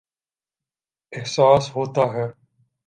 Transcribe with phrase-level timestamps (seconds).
[1.13, 2.27] احساس ہوتاہے